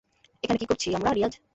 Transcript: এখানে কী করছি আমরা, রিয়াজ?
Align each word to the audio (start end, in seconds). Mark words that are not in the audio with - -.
এখানে 0.43 0.59
কী 0.59 0.65
করছি 0.65 0.87
আমরা, 0.95 1.11
রিয়াজ? 1.11 1.33